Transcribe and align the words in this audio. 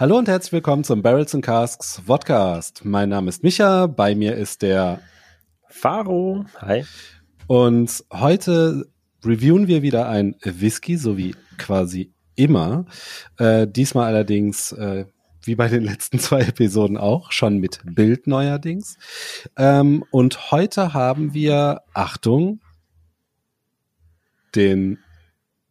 Hallo 0.00 0.16
und 0.16 0.28
herzlich 0.28 0.52
willkommen 0.52 0.84
zum 0.84 1.02
Barrels 1.02 1.34
and 1.34 1.44
Casks 1.44 2.00
Vodcast. 2.06 2.84
Mein 2.84 3.08
Name 3.08 3.30
ist 3.30 3.42
Micha, 3.42 3.88
bei 3.88 4.14
mir 4.14 4.36
ist 4.36 4.62
der 4.62 5.00
Faro. 5.66 6.44
Hi. 6.60 6.84
Und 7.48 8.04
heute 8.12 8.86
reviewen 9.24 9.66
wir 9.66 9.82
wieder 9.82 10.08
ein 10.08 10.36
Whisky, 10.44 10.96
so 10.96 11.16
wie 11.16 11.34
quasi 11.56 12.12
immer. 12.36 12.84
Äh, 13.38 13.66
diesmal 13.66 14.06
allerdings, 14.06 14.70
äh, 14.70 15.06
wie 15.42 15.56
bei 15.56 15.66
den 15.66 15.82
letzten 15.82 16.18
zwei 16.20 16.42
Episoden 16.42 16.96
auch, 16.96 17.32
schon 17.32 17.58
mit 17.58 17.80
Bild 17.84 18.28
neuerdings. 18.28 18.98
Ähm, 19.56 20.04
und 20.12 20.52
heute 20.52 20.94
haben 20.94 21.34
wir, 21.34 21.82
Achtung, 21.92 22.60
den 24.54 25.00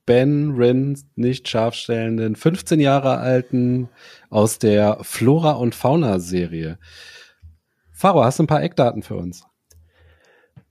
Ben 0.07 0.55
Rin 0.57 0.97
nicht 1.16 1.47
scharfstellenden 1.47 2.35
15 2.35 2.79
Jahre 2.79 3.17
alten 3.17 3.89
aus 4.31 4.57
der 4.57 4.99
Flora 5.02 5.52
und 5.52 5.75
Fauna 5.75 6.17
Serie. 6.17 6.80
Faro, 7.91 8.23
hast 8.23 8.39
du 8.39 8.43
ein 8.43 8.47
paar 8.47 8.63
Eckdaten 8.63 9.03
für 9.03 9.16
uns? 9.16 9.43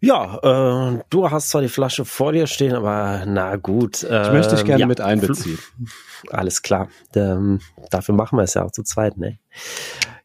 Ja, 0.00 0.38
äh, 0.42 1.02
du 1.10 1.30
hast 1.30 1.50
zwar 1.50 1.62
die 1.62 1.68
Flasche 1.68 2.04
vor 2.04 2.32
dir 2.32 2.46
stehen, 2.46 2.74
aber 2.74 3.24
na 3.26 3.56
gut. 3.56 4.02
Äh, 4.04 4.22
ich 4.22 4.32
möchte 4.32 4.54
dich 4.54 4.64
gerne 4.64 4.80
ja, 4.80 4.86
mit 4.86 5.00
einbeziehen. 5.00 5.58
Alles 6.30 6.62
klar. 6.62 6.88
Ähm, 7.14 7.60
dafür 7.90 8.14
machen 8.14 8.38
wir 8.38 8.42
es 8.42 8.54
ja 8.54 8.64
auch 8.64 8.70
zu 8.70 8.84
zweit, 8.84 9.18
ne? 9.18 9.38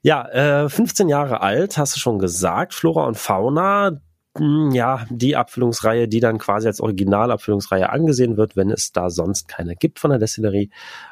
Ja, 0.01 0.27
äh, 0.29 0.69
15 0.69 1.09
Jahre 1.09 1.41
alt, 1.41 1.77
hast 1.77 1.95
du 1.95 1.99
schon 1.99 2.17
gesagt. 2.17 2.73
Flora 2.73 3.05
und 3.05 3.17
Fauna, 3.17 4.01
ja, 4.39 5.05
die 5.09 5.35
Abfüllungsreihe, 5.35 6.07
die 6.07 6.21
dann 6.21 6.37
quasi 6.37 6.67
als 6.67 6.79
Originalabfüllungsreihe 6.79 7.89
angesehen 7.89 8.37
wird, 8.37 8.55
wenn 8.55 8.71
es 8.71 8.91
da 8.91 9.09
sonst 9.09 9.47
keine 9.47 9.75
gibt 9.75 9.99
von 9.99 10.11
der 10.11 10.19
Destillerie. 10.19 10.69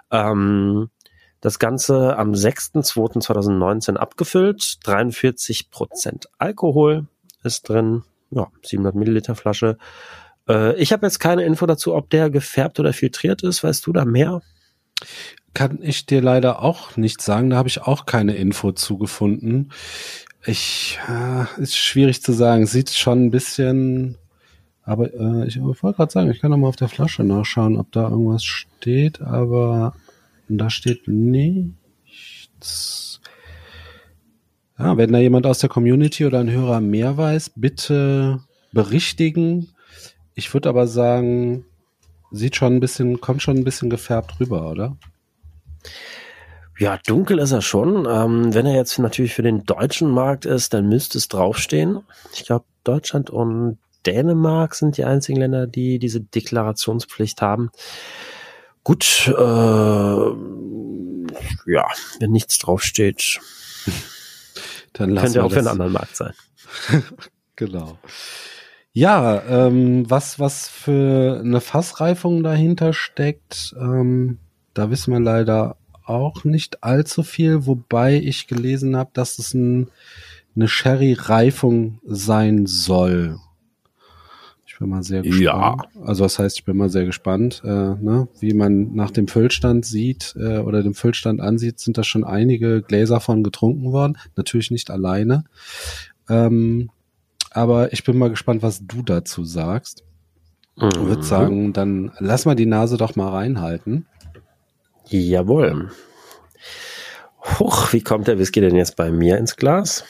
Ähm, 0.10 0.90
das 1.42 1.60
Ganze 1.60 2.18
am 2.18 2.32
6.2.2019 2.32 3.96
abgefüllt, 3.96 4.80
43 4.84 5.72
Prozent 5.72 6.30
Alkohol 6.38 7.08
ist 7.44 7.70
drin, 7.70 8.04
ja, 8.32 8.48
700 8.64 8.96
Milliliter 8.96 9.36
Flasche. 9.36 9.78
Äh, 10.48 10.76
ich 10.76 10.92
habe 10.92 11.06
jetzt 11.06 11.20
keine 11.20 11.44
Info 11.44 11.66
dazu, 11.66 11.96
ob 11.96 12.10
der 12.10 12.30
gefärbt 12.30 12.80
oder 12.80 12.94
filtriert 12.94 13.44
ist. 13.44 13.64
Weißt 13.64 13.88
du 13.88 13.94
da 13.94 14.06
mehr? 14.06 14.42
Kann 15.54 15.80
ich 15.82 16.06
dir 16.06 16.22
leider 16.22 16.62
auch 16.62 16.98
nicht 16.98 17.22
sagen. 17.22 17.50
Da 17.50 17.58
habe 17.58 17.70
ich 17.70 17.82
auch 17.82 18.06
keine 18.06 18.36
Info 18.36 18.72
zugefunden. 18.72 19.72
Ich 20.46 20.98
äh, 21.10 21.62
ist 21.62 21.78
schwierig 21.78 22.22
zu 22.22 22.32
sagen. 22.32 22.66
Sieht 22.66 22.92
schon 22.92 23.26
ein 23.26 23.32
bisschen, 23.32 24.18
aber 24.84 25.14
äh, 25.14 25.48
ich 25.48 25.62
wollte 25.62 25.98
gerade 25.98 26.12
sagen, 26.12 26.32
ich 26.32 26.40
kann 26.40 26.52
noch 26.52 26.58
mal 26.58 26.68
auf 26.68 26.78
der 26.78 26.88
Flasche 26.88 27.24
nachschauen, 27.24 27.78
ob 27.78 27.92
da 27.92 28.10
irgendwas 28.10 28.44
steht, 28.44 29.22
aber 29.22 29.94
da 30.48 30.70
steht 30.70 31.08
nichts. 31.08 31.76
Ja, 34.78 34.96
wenn 34.98 35.12
da 35.12 35.20
jemand 35.20 35.46
aus 35.46 35.60
der 35.60 35.70
Community 35.70 36.26
oder 36.26 36.40
ein 36.40 36.50
Hörer 36.50 36.80
mehr 36.80 37.18
weiß, 37.18 37.52
bitte 37.56 38.40
berichtigen. 38.72 39.70
Ich 40.36 40.54
würde 40.54 40.70
aber 40.70 40.88
sagen, 40.88 41.66
sieht 42.32 42.56
schon 42.56 42.76
ein 42.76 42.80
bisschen, 42.80 43.20
kommt 43.20 43.42
schon 43.42 43.58
ein 43.58 43.66
bisschen 43.66 43.90
gefärbt 43.90 44.40
rüber, 44.40 44.72
oder? 44.72 44.96
Ja, 46.80 46.98
dunkel 47.06 47.40
ist 47.40 47.52
er 47.52 47.62
schon. 47.62 48.08
Ähm, 48.10 48.54
wenn 48.54 48.66
er 48.66 48.74
jetzt 48.74 48.98
natürlich 49.00 49.34
für 49.34 49.44
den 49.44 49.66
deutschen 49.66 50.10
Markt 50.10 50.46
ist, 50.46 50.74
dann 50.74 50.88
müsste 50.88 51.18
es 51.18 51.28
draufstehen. 51.28 52.00
Ich 52.34 52.46
glaube, 52.46 52.64
Deutschland 52.86 53.30
und 53.30 53.80
Dänemark 54.06 54.76
sind 54.76 54.96
die 54.96 55.04
einzigen 55.04 55.40
Länder, 55.40 55.68
die 55.68 56.00
diese 56.00 56.22
Deklarationspflicht 56.22 57.42
haben. 57.42 57.70
Gut, 58.86 59.28
äh, 59.28 59.34
ja, 61.70 61.86
wenn 62.20 62.32
nichts 62.32 62.58
draufsteht, 62.60 63.42
dann 64.94 65.16
könnte 65.18 65.40
er 65.40 65.46
auch 65.46 65.52
für 65.52 65.60
einen 65.60 65.68
anderen 65.68 65.92
Markt 65.92 66.16
sein. 66.16 66.34
genau. 67.58 67.98
Ja, 68.94 69.44
ähm, 69.44 70.10
was, 70.10 70.40
was 70.40 70.70
für 70.70 71.42
eine 71.44 71.60
Fassreifung 71.60 72.42
dahinter 72.42 72.94
steckt, 72.94 73.76
ähm, 73.78 74.40
da 74.74 74.90
wissen 74.90 75.12
wir 75.12 75.20
leider 75.20 75.76
auch 76.10 76.44
nicht 76.44 76.84
allzu 76.84 77.24
viel, 77.24 77.66
wobei 77.66 78.16
ich 78.16 78.48
gelesen 78.48 78.98
habe, 78.98 79.12
dass 79.14 79.40
es 79.40 79.54
ein, 79.54 79.90
eine 80.56 80.68
Sherry-Reifung 80.68 82.00
sein 82.06 82.66
soll. 82.66 83.38
Ich 84.66 84.78
bin 84.78 84.90
mal 84.90 85.04
sehr 85.04 85.22
gespannt. 85.24 85.44
Ja. 85.44 85.78
Also 86.04 86.24
das 86.24 86.40
heißt, 86.40 86.58
ich 86.58 86.66
bin 86.66 86.78
mal 86.78 86.90
sehr 86.90 87.06
gespannt, 87.06 87.62
äh, 87.66 87.68
ne? 87.68 88.28
wie 88.40 88.54
man 88.54 88.94
nach 88.94 89.12
dem 89.12 89.28
Füllstand 89.28 89.86
sieht 89.86 90.36
äh, 90.40 90.60
oder 90.60 90.84
dem 90.84 90.94
Füllstand 90.94 91.42
ansieht, 91.42 91.80
sind 91.80 91.98
da 91.98 92.04
schon 92.04 92.24
einige 92.24 92.82
Gläser 92.82 93.20
von 93.20 93.44
getrunken 93.44 93.92
worden. 93.92 94.18
Natürlich 94.36 94.72
nicht 94.72 94.90
alleine. 94.90 95.44
Ähm, 96.30 96.92
aber 97.52 97.94
ich 97.94 98.04
bin 98.04 98.18
mal 98.18 98.30
gespannt, 98.30 98.62
was 98.62 98.86
du 98.86 99.02
dazu 99.02 99.44
sagst. 99.44 100.04
Mhm. 100.78 100.90
Ich 100.94 101.00
würde 101.00 101.24
sagen, 101.24 101.74
dann 101.74 102.12
lass 102.20 102.46
mal 102.46 102.56
die 102.56 102.66
Nase 102.66 102.98
doch 102.98 103.16
mal 103.16 103.30
reinhalten. 103.30 104.06
Jawohl. 105.10 105.92
Huch, 107.60 107.94
wie 107.94 108.02
kommt 108.02 108.28
der 108.28 108.38
Whisky 108.38 108.62
denn 108.62 108.76
jetzt 108.76 108.96
bei 108.96 109.12
mir 109.12 109.38
ins 109.38 109.56
Glas? 109.56 110.04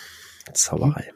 Zauberei. 0.54 1.12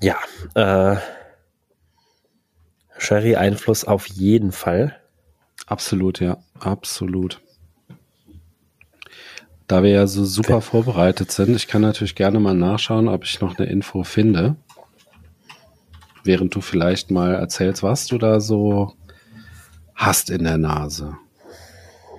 Ja, 0.00 0.16
äh, 0.54 0.96
Sherry-Einfluss 2.98 3.84
auf 3.84 4.06
jeden 4.06 4.52
Fall. 4.52 5.00
Absolut, 5.66 6.20
ja, 6.20 6.36
absolut. 6.60 7.40
Da 9.66 9.82
wir 9.82 9.90
ja 9.90 10.06
so 10.06 10.24
super 10.24 10.58
okay. 10.58 10.66
vorbereitet 10.66 11.32
sind, 11.32 11.56
ich 11.56 11.66
kann 11.66 11.82
natürlich 11.82 12.14
gerne 12.14 12.38
mal 12.38 12.54
nachschauen, 12.54 13.08
ob 13.08 13.24
ich 13.24 13.40
noch 13.40 13.58
eine 13.58 13.68
Info 13.68 14.04
finde 14.04 14.56
während 16.26 16.54
du 16.54 16.60
vielleicht 16.60 17.10
mal 17.10 17.34
erzählst, 17.34 17.82
was 17.82 18.06
du 18.06 18.18
da 18.18 18.40
so 18.40 18.94
hast 19.94 20.30
in 20.30 20.44
der 20.44 20.58
Nase. 20.58 21.16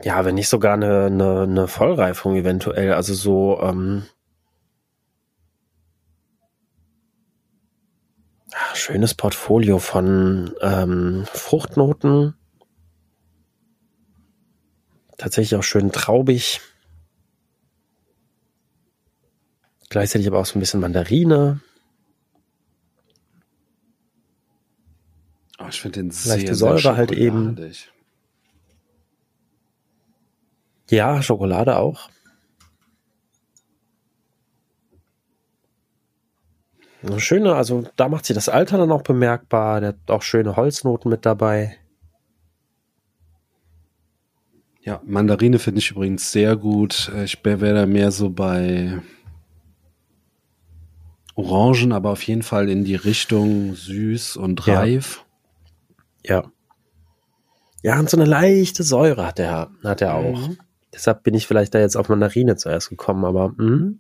Ja, 0.03 0.25
wenn 0.25 0.35
nicht 0.35 0.49
sogar 0.49 0.73
eine, 0.73 1.05
eine, 1.05 1.41
eine 1.41 1.67
Vollreifung 1.67 2.35
eventuell. 2.35 2.93
Also 2.93 3.13
so 3.13 3.59
ähm, 3.61 4.03
schönes 8.73 9.13
Portfolio 9.13 9.79
von 9.79 10.53
ähm, 10.61 11.25
Fruchtnoten. 11.33 12.35
Tatsächlich 15.17 15.59
auch 15.59 15.63
schön 15.63 15.91
traubig. 15.91 16.61
Gleichzeitig 19.89 20.27
aber 20.27 20.39
auch 20.39 20.45
so 20.45 20.57
ein 20.57 20.59
bisschen 20.59 20.79
Mandarine. 20.79 21.59
Oh, 25.67 25.69
ich 25.69 25.81
finde 25.81 25.99
den 25.99 26.11
sehr, 26.11 26.37
Leichte 26.37 26.55
Säure 26.55 26.79
sehr 26.79 26.95
halt 26.95 27.11
eben. 27.11 27.57
Ja, 30.89 31.21
Schokolade 31.21 31.77
auch. 31.77 32.09
Schöne, 37.17 37.55
also 37.55 37.85
da 37.95 38.07
macht 38.09 38.25
sich 38.25 38.33
das 38.33 38.49
Alter 38.49 38.77
dann 38.77 38.91
auch 38.91 39.01
bemerkbar. 39.01 39.81
Der 39.81 39.89
hat 39.89 40.09
auch 40.09 40.21
schöne 40.21 40.55
Holznoten 40.55 41.09
mit 41.09 41.25
dabei. 41.25 41.77
Ja, 44.81 45.01
Mandarine 45.05 45.59
finde 45.59 45.79
ich 45.79 45.91
übrigens 45.91 46.31
sehr 46.31 46.55
gut. 46.55 47.11
Ich 47.23 47.43
wäre 47.43 47.73
da 47.73 47.85
mehr 47.85 48.11
so 48.11 48.29
bei 48.29 49.01
Orangen, 51.35 51.91
aber 51.91 52.11
auf 52.11 52.23
jeden 52.23 52.41
Fall 52.41 52.69
in 52.69 52.85
die 52.85 52.95
Richtung 52.95 53.75
süß 53.75 54.37
und 54.37 54.65
reif. 54.67 55.25
Ja. 56.25 56.51
Ja, 57.83 57.99
und 57.99 58.09
so 58.09 58.17
eine 58.17 58.25
leichte 58.25 58.83
Säure 58.83 59.25
hat 59.25 59.39
er, 59.39 59.71
hat 59.83 60.01
er 60.01 60.15
auch. 60.15 60.47
Mhm. 60.47 60.57
Deshalb 60.93 61.23
bin 61.23 61.35
ich 61.35 61.47
vielleicht 61.47 61.75
da 61.75 61.79
jetzt 61.79 61.95
auf 61.95 62.09
Mandarine 62.09 62.55
zuerst 62.55 62.89
gekommen, 62.89 63.23
aber 63.23 63.49
mh. 63.57 63.93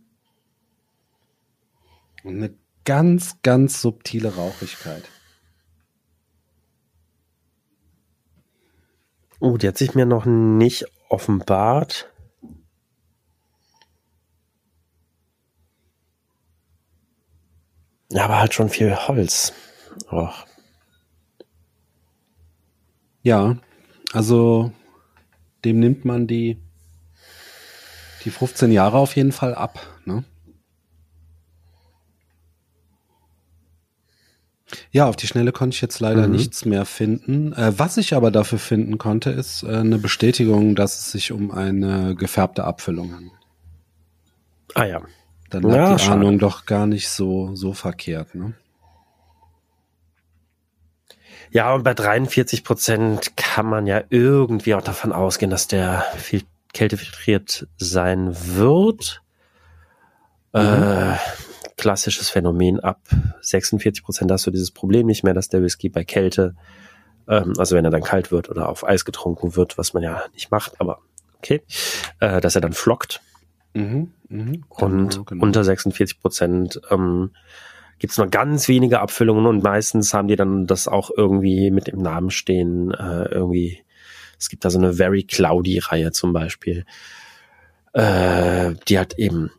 eine 2.23 2.55
ganz, 2.85 3.41
ganz 3.43 3.81
subtile 3.81 4.33
Rauchigkeit. 4.33 5.03
Oh, 9.39 9.57
die 9.57 9.67
hat 9.67 9.77
sich 9.77 9.93
mir 9.93 10.05
noch 10.05 10.25
nicht 10.25 10.85
offenbart. 11.09 12.11
Ja, 18.11 18.25
aber 18.25 18.39
halt 18.39 18.53
schon 18.53 18.69
viel 18.69 18.95
Holz. 18.95 19.53
Och. 20.11 20.45
Ja, 23.27 23.57
also 24.13 24.71
dem 25.65 25.81
nimmt 25.81 26.05
man 26.05 26.27
die, 26.27 26.61
die 28.23 28.29
15 28.29 28.71
Jahre 28.71 28.97
auf 28.99 29.17
jeden 29.17 29.33
Fall 29.33 29.53
ab. 29.53 29.85
Ne? 30.05 30.23
Ja, 34.91 35.09
auf 35.09 35.17
die 35.17 35.27
Schnelle 35.27 35.51
konnte 35.51 35.75
ich 35.75 35.81
jetzt 35.81 35.99
leider 35.99 36.25
mhm. 36.29 36.35
nichts 36.35 36.63
mehr 36.63 36.85
finden. 36.85 37.51
Äh, 37.51 37.77
was 37.77 37.97
ich 37.97 38.13
aber 38.13 38.31
dafür 38.31 38.59
finden 38.59 38.97
konnte, 38.97 39.31
ist 39.31 39.63
äh, 39.63 39.75
eine 39.75 39.97
Bestätigung, 39.97 40.75
dass 40.75 40.97
es 40.97 41.11
sich 41.11 41.33
um 41.33 41.51
eine 41.51 42.15
gefärbte 42.15 42.63
Abfüllung 42.63 43.13
handelt. 43.13 43.33
Ah 44.73 44.85
ja. 44.85 45.01
Dann 45.49 45.63
lag 45.63 45.75
ja, 45.75 45.93
die 45.95 45.99
schade. 46.01 46.13
Ahnung 46.13 46.39
doch 46.39 46.65
gar 46.65 46.87
nicht 46.87 47.09
so, 47.09 47.53
so 47.55 47.73
verkehrt, 47.73 48.35
ne? 48.35 48.53
Ja, 51.51 51.73
und 51.73 51.83
bei 51.83 51.93
43 51.93 52.63
Prozent 52.63 53.37
kann 53.37 53.65
man 53.65 53.87
ja 53.87 54.03
irgendwie 54.09 54.75
auch 54.75 54.81
davon 54.81 55.11
ausgehen, 55.13 55.49
dass 55.49 55.67
der 55.67 56.05
viel 56.17 56.43
kältefiltriert 56.73 57.67
sein 57.77 58.35
wird. 58.55 59.21
Mhm. 60.53 60.61
Äh, 60.61 61.15
klassisches 61.77 62.29
Phänomen. 62.29 62.79
Ab 62.79 63.01
46 63.41 64.03
Prozent 64.03 64.31
hast 64.31 64.45
du 64.45 64.51
dieses 64.51 64.71
Problem 64.71 65.07
nicht 65.07 65.23
mehr, 65.23 65.33
dass 65.33 65.49
der 65.49 65.61
Whisky 65.63 65.89
bei 65.89 66.03
Kälte, 66.03 66.55
ähm, 67.27 67.53
also 67.57 67.75
wenn 67.75 67.85
er 67.85 67.91
dann 67.91 68.03
kalt 68.03 68.31
wird 68.31 68.49
oder 68.49 68.69
auf 68.69 68.85
Eis 68.85 69.05
getrunken 69.05 69.55
wird, 69.55 69.77
was 69.77 69.93
man 69.93 70.03
ja 70.03 70.23
nicht 70.33 70.51
macht, 70.51 70.79
aber 70.81 70.99
okay, 71.37 71.61
äh, 72.19 72.41
dass 72.41 72.55
er 72.55 72.61
dann 72.61 72.73
flockt. 72.73 73.21
Mhm, 73.73 74.11
mh, 74.29 74.53
und 74.69 75.09
genau, 75.09 75.23
genau. 75.23 75.43
unter 75.43 75.63
46 75.63 76.19
Prozent 76.19 76.81
ähm, 76.89 77.31
gibt 77.99 78.11
es 78.11 78.17
nur 78.17 78.27
ganz 78.27 78.67
wenige 78.67 78.99
Abfüllungen 78.99 79.45
und 79.45 79.63
meistens 79.63 80.13
haben 80.13 80.27
die 80.27 80.35
dann 80.35 80.67
das 80.67 80.87
auch 80.87 81.11
irgendwie 81.15 81.71
mit 81.71 81.87
dem 81.87 82.01
Namen 82.01 82.29
stehen, 82.29 82.91
äh, 82.91 83.25
irgendwie. 83.25 83.83
Es 84.39 84.49
gibt 84.49 84.63
da 84.65 84.69
so 84.69 84.77
eine 84.77 84.93
Very 84.93 85.23
Cloudy 85.23 85.79
Reihe 85.79 86.11
zum 86.11 86.31
Beispiel, 86.31 86.85
äh, 87.93 88.75
die 88.87 88.99
hat 88.99 89.17
eben 89.17 89.51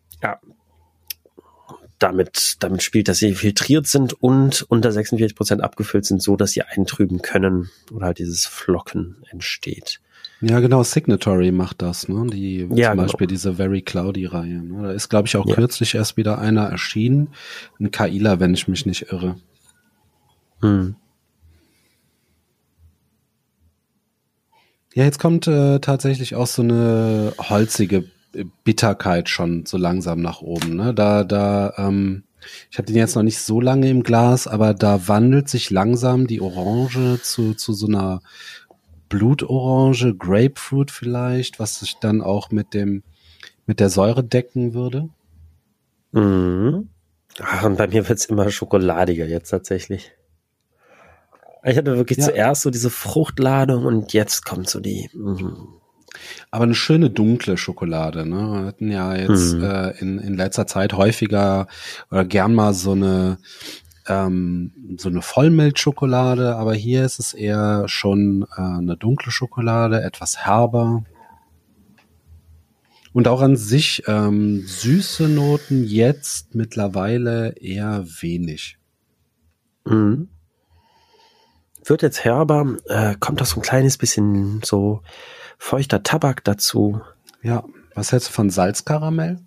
damit, 1.99 2.57
damit 2.61 2.83
spielt, 2.83 3.09
dass 3.09 3.19
sie 3.19 3.35
filtriert 3.35 3.87
sind 3.87 4.15
und 4.23 4.63
unter 4.69 4.93
46 4.93 5.37
Prozent 5.37 5.63
abgefüllt 5.63 6.05
sind, 6.05 6.23
so 6.23 6.37
dass 6.37 6.53
sie 6.53 6.63
eintrüben 6.63 7.23
können 7.23 7.71
oder 7.93 8.07
halt 8.07 8.19
dieses 8.19 8.47
Flocken 8.47 9.17
entsteht. 9.31 10.01
Ja, 10.41 10.61
genau, 10.61 10.85
Signatory 10.85 11.51
macht 11.51 11.83
das, 11.83 12.09
ne? 12.09 12.25
Die 12.31 12.59
ja, 12.59 12.67
zum 12.67 12.77
genau. 12.77 12.95
Beispiel 12.95 13.27
diese 13.27 13.55
Very 13.55 13.83
Cloudy-Reihe. 13.83 14.63
Ne? 14.63 14.83
Da 14.85 14.93
ist, 14.93 15.09
glaube 15.09 15.27
ich, 15.27 15.37
auch 15.37 15.47
ja. 15.47 15.55
kürzlich 15.55 15.97
erst 15.97 16.17
wieder 16.17 16.39
einer 16.39 16.67
erschienen. 16.67 17.29
Ein 17.81 17.91
Kaila, 17.91 18.39
wenn 18.39 18.55
ich 18.55 18.69
mich 18.69 18.87
nicht 18.87 19.11
irre. 19.11 19.37
Hm. 20.61 20.95
Ja, 24.95 25.05
jetzt 25.05 25.19
kommt 25.19 25.49
äh, 25.49 25.81
tatsächlich 25.81 26.37
auch 26.37 26.47
so 26.47 26.63
eine 26.63 27.33
holzige 27.39 28.05
Bitterkeit 28.65 29.29
schon 29.29 29.67
so 29.67 29.77
langsam 29.77 30.21
nach 30.21 30.41
oben. 30.43 30.77
Ne? 30.77 30.95
Da, 30.95 31.25
da, 31.25 31.75
ähm, 31.77 32.25
ich 32.71 32.79
habe 32.79 32.87
den 32.87 32.97
jetzt 32.97 33.17
noch 33.17 33.23
nicht 33.23 33.39
so 33.39 33.61
lange 33.61 33.89
im 33.89 34.03
Glas, 34.03 34.47
aber 34.47 34.75
da 34.75 35.09
wandelt 35.09 35.49
sich 35.49 35.71
langsam 35.71 36.27
die 36.27 36.41
Orange 36.41 37.21
zu, 37.23 37.55
zu 37.55 37.73
so 37.73 37.87
einer 37.87 38.21
Blutorange, 39.09 40.15
Grapefruit 40.15 40.91
vielleicht, 40.91 41.59
was 41.59 41.81
sich 41.81 41.97
dann 42.01 42.21
auch 42.21 42.51
mit 42.51 42.75
dem, 42.75 43.03
mit 43.67 43.81
der 43.81 43.91
Säure 43.91 44.23
decken 44.23 44.75
würde. 44.75 45.09
Mhm. 46.13 46.89
Ach, 47.41 47.65
und 47.65 47.77
bei 47.77 47.87
mir 47.87 48.09
wird's 48.09 48.27
immer 48.27 48.51
schokoladiger 48.51 49.27
jetzt 49.27 49.51
tatsächlich. 49.51 50.13
Ich 51.65 51.77
hatte 51.77 51.97
wirklich 51.97 52.19
ja. 52.19 52.25
zuerst 52.25 52.63
so 52.63 52.71
diese 52.71 52.91
Fruchtladung 52.91 53.85
und 53.85 54.13
jetzt 54.13 54.45
kommt 54.45 54.69
so 54.69 54.81
die. 54.81 55.11
Mh. 55.13 55.79
Aber 56.51 56.65
eine 56.65 56.75
schöne 56.75 57.11
dunkle 57.11 57.57
Schokolade. 57.57 58.27
Ne? 58.27 58.37
Wir 58.37 58.67
hatten 58.67 58.91
ja 58.91 59.15
jetzt 59.15 59.55
mhm. 59.55 59.65
äh, 59.65 59.91
in, 59.99 60.19
in 60.19 60.37
letzter 60.37 60.67
Zeit 60.67 60.93
häufiger 60.93 61.67
oder 62.11 62.25
gern 62.25 62.55
mal 62.55 62.75
so 62.75 62.93
eine 62.93 63.39
ähm, 64.09 64.73
so 64.97 65.09
eine 65.09 65.23
Vollmilchschokolade, 65.23 66.57
aber 66.57 66.75
hier 66.75 67.05
ist 67.05 67.19
es 67.19 67.35
eher 67.35 67.85
schon 67.89 68.47
äh, 68.57 68.61
eine 68.61 68.97
dunkle 68.97 69.31
Schokolade, 69.31 70.03
etwas 70.03 70.39
herber. 70.39 71.05
Und 73.13 73.29
auch 73.29 73.43
an 73.43 73.57
sich 73.57 74.03
ähm, 74.07 74.63
süße 74.67 75.29
Noten 75.29 75.85
jetzt 75.85 76.55
mittlerweile 76.55 77.55
eher 77.59 78.05
wenig. 78.21 78.79
Mhm. 79.85 80.29
Wird 81.89 82.03
jetzt 82.03 82.23
herber, 82.25 82.77
äh, 82.87 83.15
kommt 83.19 83.41
auch 83.41 83.47
so 83.47 83.57
ein 83.57 83.63
kleines 83.63 83.97
bisschen 83.97 84.61
so 84.63 85.03
feuchter 85.59 86.03
Tabak 86.03 86.45
dazu. 86.45 87.01
Ja, 87.43 87.65
was 87.95 88.13
hältst 88.13 88.29
du 88.29 88.33
von 88.33 88.51
Salzkaramell? 88.51 89.39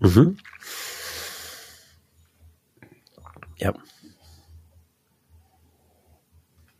Mhm. 0.00 0.36
Ja. 3.56 3.72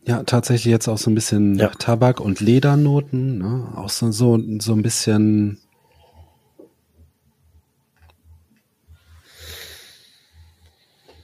Ja, 0.05 0.23
tatsächlich 0.23 0.69
jetzt 0.71 0.89
auch 0.89 0.97
so 0.97 1.09
ein 1.09 1.15
bisschen 1.15 1.55
ja. 1.55 1.69
Tabak 1.69 2.19
und 2.19 2.41
Ledernoten, 2.41 3.37
ne? 3.37 3.71
Auch 3.75 3.89
so, 3.89 4.11
so, 4.11 4.37
so 4.59 4.73
ein 4.73 4.83
bisschen. 4.83 5.62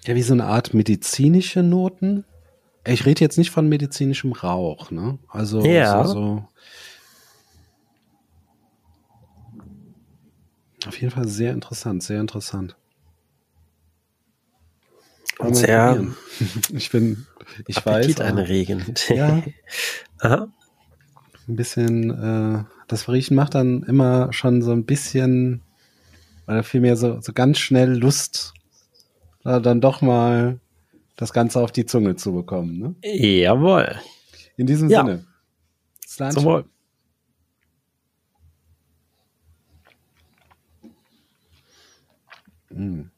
Ja, 0.05 0.15
wie 0.15 0.21
so 0.21 0.33
eine 0.33 0.45
Art 0.45 0.73
medizinische 0.73 1.63
Noten. 1.63 2.25
Ich 2.85 3.05
rede 3.05 3.21
jetzt 3.21 3.37
nicht 3.37 3.51
von 3.51 3.67
medizinischem 3.67 4.31
Rauch, 4.31 4.89
ne? 4.91 5.19
Also 5.27 5.61
ja. 5.63 6.05
so, 6.05 6.13
so 6.13 6.49
Auf 10.87 10.99
jeden 10.99 11.11
Fall 11.11 11.27
sehr 11.27 11.51
interessant, 11.53 12.03
sehr 12.03 12.21
interessant. 12.21 12.75
Und 15.37 15.55
sehr, 15.55 16.05
ich 16.73 16.89
bin, 16.89 17.27
ich 17.67 17.77
Appetit 17.77 18.19
weiß. 18.19 18.25
anregend. 18.27 19.09
Ja. 19.09 19.43
Aha. 20.19 20.47
Ein 21.47 21.55
bisschen, 21.55 22.09
äh, 22.11 22.63
das 22.87 23.09
Riechen 23.09 23.35
macht 23.35 23.55
dann 23.55 23.83
immer 23.83 24.31
schon 24.31 24.61
so 24.61 24.71
ein 24.71 24.85
bisschen, 24.85 25.61
oder 26.47 26.63
vielmehr 26.63 26.95
so, 26.95 27.19
so 27.21 27.33
ganz 27.33 27.59
schnell 27.59 27.97
Lust, 27.97 28.53
dann 29.57 29.81
doch 29.81 30.01
mal 30.01 30.59
das 31.15 31.33
Ganze 31.33 31.59
auf 31.59 31.71
die 31.71 31.85
Zunge 31.85 32.15
zu 32.15 32.33
bekommen. 32.33 32.77
Ne? 32.77 32.95
Jawohl. 33.03 33.99
In 34.57 34.68
diesem 34.68 34.89
ja. 34.89 34.99
Sinne. 34.99 35.25
Zum 36.06 36.44
Wohl. 36.44 36.65
Mm. 42.71 43.09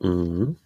Mhm. 0.00 0.56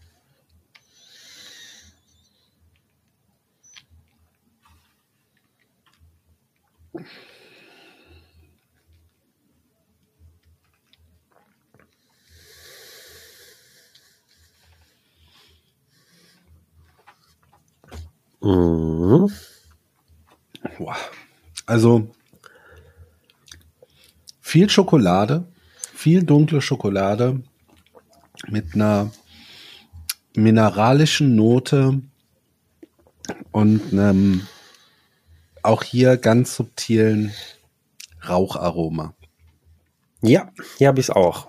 Mhm. 18.43 19.30
Wow. 20.78 20.97
Also 21.73 22.07
viel 24.43 24.69
Schokolade, 24.69 25.47
viel 25.95 26.23
dunkle 26.23 26.61
Schokolade 26.61 27.43
mit 28.47 28.75
einer 28.75 29.11
mineralischen 30.37 31.35
Note 31.35 32.02
und 33.52 33.91
einem 33.91 34.47
auch 35.62 35.83
hier 35.83 36.19
ganz 36.19 36.57
subtilen 36.57 37.33
Raucharoma. 38.29 39.14
Ja, 40.21 40.52
hier 40.76 40.88
habe 40.88 41.00
ich 41.00 41.07
es 41.07 41.11
auch. 41.11 41.49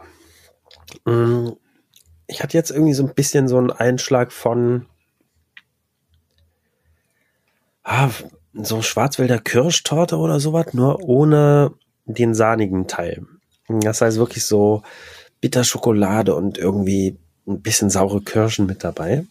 Mm, 1.04 1.50
ich 2.28 2.42
hatte 2.42 2.56
jetzt 2.56 2.72
irgendwie 2.72 2.94
so 2.94 3.06
ein 3.06 3.14
bisschen 3.14 3.50
so 3.50 3.58
einen 3.58 3.72
Einschlag 3.72 4.32
von 4.32 4.86
ah, 7.84 8.10
so 8.54 8.82
Schwarzwälder 8.82 9.40
Kirschtorte 9.40 10.18
oder 10.18 10.40
sowas, 10.40 10.74
nur 10.74 11.04
ohne 11.04 11.74
den 12.06 12.34
sahnigen 12.34 12.88
Teil. 12.88 13.26
Das 13.68 14.02
heißt 14.02 14.18
wirklich 14.18 14.46
so 14.46 14.84
bitter 15.42 15.64
Schokolade 15.64 16.36
und 16.36 16.58
irgendwie 16.58 17.18
ein 17.48 17.62
bisschen 17.62 17.90
saure 17.90 18.22
Kirschen 18.22 18.66
mit 18.66 18.84
dabei. 18.84 19.26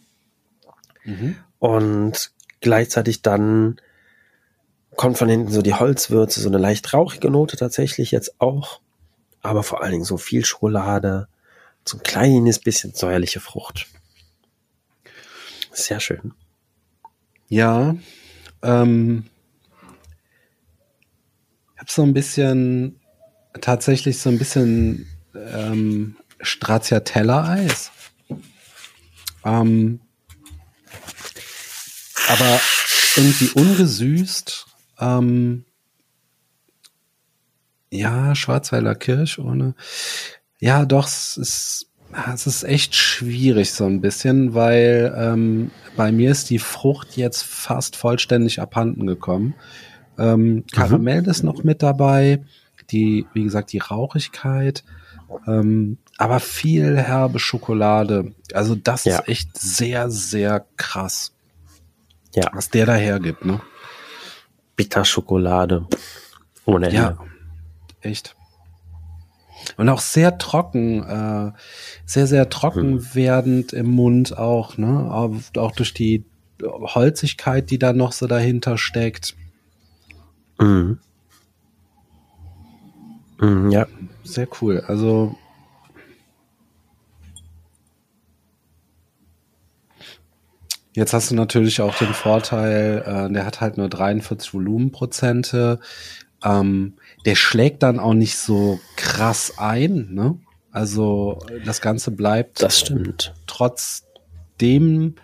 Mhm. 1.05 1.35
Und 1.59 2.31
gleichzeitig 2.61 3.21
dann 3.21 3.79
kommt 4.95 5.17
von 5.17 5.29
hinten 5.29 5.51
so 5.51 5.61
die 5.61 5.73
Holzwürze, 5.73 6.41
so 6.41 6.49
eine 6.49 6.57
leicht 6.57 6.93
rauchige 6.93 7.29
Note 7.29 7.57
tatsächlich 7.57 8.11
jetzt 8.11 8.39
auch. 8.39 8.79
Aber 9.41 9.63
vor 9.63 9.81
allen 9.81 9.91
Dingen 9.91 10.03
so 10.03 10.17
viel 10.17 10.45
Schokolade, 10.45 11.27
so 11.85 11.97
ein 11.97 12.03
kleines 12.03 12.59
bisschen 12.59 12.93
säuerliche 12.93 13.39
Frucht. 13.39 13.87
Sehr 15.71 15.99
schön. 15.99 16.33
Ja, 17.49 17.95
ähm, 18.63 19.25
hab 21.77 21.91
so 21.91 22.01
ein 22.03 22.13
bisschen, 22.13 22.99
tatsächlich 23.61 24.19
so 24.19 24.29
ein 24.29 24.37
bisschen 24.37 25.07
ähm, 25.35 26.15
Stracciatella-Eis. 26.41 27.91
Ähm, 29.45 29.99
aber 32.29 32.61
irgendwie 33.15 33.49
ungesüßt. 33.49 34.65
Ähm, 34.99 35.65
ja, 37.91 38.33
Schwarzwälder 38.33 38.95
Kirsch 38.95 39.39
ohne. 39.39 39.75
Ja, 40.59 40.85
doch, 40.85 41.07
es 41.07 41.37
ist, 41.37 41.91
es 42.33 42.47
ist 42.47 42.63
echt 42.63 42.95
schwierig 42.95 43.73
so 43.73 43.85
ein 43.85 44.01
bisschen, 44.01 44.53
weil 44.53 45.13
ähm, 45.17 45.71
bei 45.95 46.11
mir 46.11 46.31
ist 46.31 46.49
die 46.49 46.59
Frucht 46.59 47.17
jetzt 47.17 47.43
fast 47.43 47.95
vollständig 47.95 48.61
abhanden 48.61 49.07
gekommen. 49.07 49.55
Ähm, 50.17 50.63
Karamell 50.71 51.21
mhm. 51.23 51.29
ist 51.29 51.43
noch 51.43 51.63
mit 51.63 51.81
dabei, 51.81 52.43
die, 52.91 53.25
wie 53.33 53.43
gesagt, 53.43 53.71
die 53.73 53.79
Rauchigkeit, 53.79 54.83
ähm, 55.47 55.97
aber 56.17 56.39
viel 56.39 56.97
herbe 56.97 57.39
Schokolade. 57.39 58.33
Also 58.53 58.75
das 58.75 59.05
ja. 59.05 59.19
ist 59.19 59.27
echt 59.27 59.57
sehr, 59.57 60.09
sehr 60.09 60.65
krass. 60.77 61.33
Ja. 62.35 62.49
Was 62.53 62.69
der 62.69 62.85
daher 62.85 63.19
gibt, 63.19 63.45
ne? 63.45 63.61
Bitterschokolade. 64.75 65.87
Ohne 66.65 66.87
Ende. 66.87 66.97
Ja, 66.97 67.17
echt. 68.01 68.35
Und 69.77 69.89
auch 69.89 70.01
sehr 70.01 70.37
trocken, 70.37 71.03
äh, 71.03 71.51
sehr, 72.05 72.27
sehr 72.27 72.49
trocken 72.49 72.93
hm. 72.93 73.15
werdend 73.15 73.73
im 73.73 73.87
Mund 73.87 74.37
auch, 74.37 74.77
ne? 74.77 75.11
Auch, 75.11 75.33
auch 75.57 75.71
durch 75.71 75.93
die 75.93 76.25
Holzigkeit, 76.61 77.69
die 77.69 77.79
da 77.79 77.93
noch 77.93 78.11
so 78.11 78.27
dahinter 78.27 78.77
steckt. 78.77 79.35
Mhm. 80.59 80.99
Mhm, 83.39 83.71
ja. 83.71 83.87
Sehr 84.23 84.47
cool. 84.61 84.83
Also 84.87 85.35
Jetzt 90.95 91.13
hast 91.13 91.31
du 91.31 91.35
natürlich 91.35 91.81
auch 91.81 91.97
den 91.97 92.13
Vorteil, 92.13 93.03
äh, 93.05 93.33
der 93.33 93.45
hat 93.47 93.61
halt 93.61 93.77
nur 93.77 93.89
43 93.89 94.53
Volumenprozente. 94.53 95.79
Ähm, 96.43 96.93
der 97.25 97.35
schlägt 97.35 97.83
dann 97.83 97.99
auch 97.99 98.13
nicht 98.13 98.37
so 98.37 98.79
krass 98.95 99.53
ein, 99.57 100.13
ne? 100.13 100.37
Also 100.71 101.39
das 101.65 101.81
Ganze 101.81 102.11
bleibt. 102.11 102.61
Das 102.61 102.79
stimmt. 102.79 103.33
Trotzdem, 103.45 105.15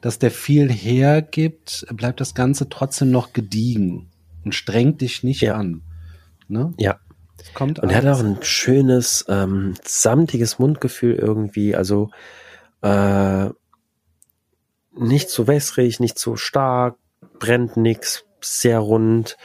dass 0.00 0.18
der 0.18 0.30
viel 0.30 0.70
hergibt, 0.70 1.86
bleibt 1.90 2.20
das 2.20 2.34
Ganze 2.34 2.68
trotzdem 2.68 3.10
noch 3.10 3.32
gediegen 3.32 4.10
und 4.44 4.54
strengt 4.54 5.00
dich 5.00 5.24
nicht 5.24 5.42
ja. 5.42 5.54
an. 5.54 5.82
Ne? 6.48 6.72
Ja. 6.78 6.98
Kommt 7.54 7.80
und 7.80 7.90
er 7.90 7.96
hat 7.96 8.06
auch 8.06 8.20
ein 8.20 8.38
schönes, 8.42 9.24
ähm, 9.28 9.74
samtiges 9.82 10.60
Mundgefühl 10.60 11.16
irgendwie. 11.16 11.74
Also 11.74 12.10
äh, 12.82 13.48
nicht 14.94 15.30
zu 15.30 15.48
wässrig, 15.48 15.98
nicht 15.98 16.18
zu 16.18 16.36
stark, 16.36 16.96
brennt 17.40 17.76
nix, 17.76 18.24
sehr 18.40 18.78
rund. 18.78 19.36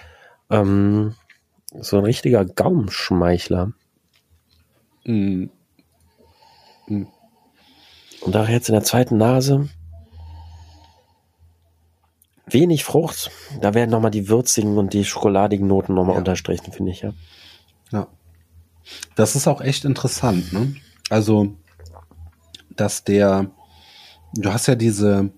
Ähm, 0.52 1.16
so 1.80 1.98
ein 1.98 2.04
richtiger 2.04 2.46
Gaumenschmeichler. 2.46 3.74
Mm. 5.06 5.46
Mm. 6.88 7.08
Und 8.22 8.36
da 8.36 8.48
jetzt 8.48 8.70
in 8.70 8.74
der 8.74 8.84
zweiten 8.84 9.18
Nase 9.18 9.70
wenig 12.50 12.84
Frucht. 12.84 13.32
Da 13.62 13.74
werden 13.74 13.92
nochmal 13.92 14.12
die 14.12 14.30
würzigen 14.30 14.78
und 14.78 14.94
die 14.94 15.06
schokoladigen 15.06 15.68
Noten 15.68 15.94
nochmal 15.94 16.16
ja. 16.16 16.20
unterstrichen, 16.20 16.72
finde 16.72 16.92
ich, 16.92 17.02
ja. 17.02 17.14
Ja. 17.92 18.08
Das 19.16 19.36
ist 19.36 19.48
auch 19.48 19.62
echt 19.62 19.86
interessant, 19.86 20.54
ne? 20.54 20.76
Also, 21.10 21.58
dass 22.70 23.04
der, 23.04 23.52
du 24.34 24.52
hast 24.52 24.68
ja 24.68 24.76
diese, 24.76 25.32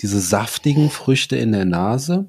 diese 0.00 0.20
saftigen 0.20 0.90
Früchte 0.90 1.36
in 1.36 1.52
der 1.52 1.64
Nase. 1.64 2.26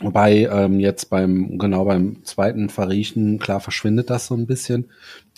Wobei 0.00 0.48
ähm, 0.50 0.80
jetzt 0.80 1.10
beim, 1.10 1.58
genau 1.58 1.84
beim 1.84 2.24
zweiten 2.24 2.68
Verriechen, 2.68 3.38
klar 3.38 3.60
verschwindet 3.60 4.10
das 4.10 4.26
so 4.26 4.34
ein 4.34 4.46
bisschen. 4.46 4.88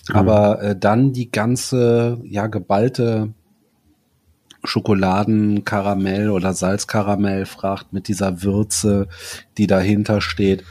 Mhm. 0.09 0.17
Aber 0.17 0.63
äh, 0.63 0.77
dann 0.77 1.13
die 1.13 1.31
ganze, 1.31 2.19
ja, 2.25 2.47
geballte 2.47 3.33
Schokoladen, 4.65 5.65
Karamell 5.65 6.31
oder 6.31 6.53
Salzkaramellfracht 6.53 7.93
mit 7.93 8.09
dieser 8.09 8.43
Würze, 8.43 9.09
die 9.57 9.67
dahinter 9.67 10.21
steht, 10.21 10.65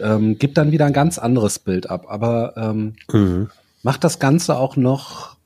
ähm, 0.00 0.38
gibt 0.38 0.56
dann 0.56 0.72
wieder 0.72 0.86
ein 0.86 0.92
ganz 0.92 1.18
anderes 1.18 1.58
Bild 1.58 1.90
ab. 1.90 2.06
Aber 2.08 2.54
ähm, 2.56 2.94
mhm. 3.12 3.50
macht 3.82 4.04
das 4.04 4.18
Ganze 4.18 4.56
auch 4.56 4.76
noch 4.76 5.37